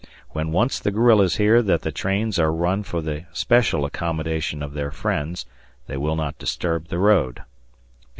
When 0.31 0.51
once 0.51 0.79
the 0.79 0.89
guerrillas 0.89 1.35
hear 1.35 1.61
that 1.61 1.83
the 1.83 1.91
trains 1.91 2.39
are 2.39 2.51
run 2.51 2.81
for 2.81 3.03
the 3.03 3.25
special 3.33 3.85
accommodation 3.85 4.63
of 4.63 4.73
their 4.73 4.89
friends, 4.89 5.45
they 5.85 5.95
will 5.95 6.15
not 6.15 6.39
disturb 6.39 6.87
the 6.87 6.97
road. 6.97 7.43